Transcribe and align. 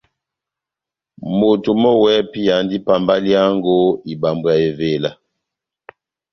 Moto 1.39 1.69
mɔ́ 1.81 1.93
wɛ́hɛ́pi 2.01 2.41
andi 2.55 2.77
pambaliyango 2.87 3.75
ibambwa 4.11 4.51
evela. 4.67 5.11